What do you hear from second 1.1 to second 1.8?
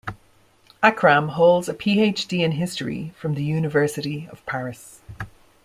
holds a